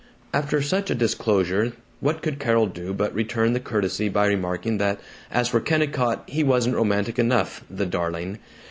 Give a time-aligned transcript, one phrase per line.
[0.33, 4.99] After such a disclosure what could Carol do but return the courtesy by remarking that
[5.29, 8.39] as for Kennicott, he wasn't romantic enough the darling.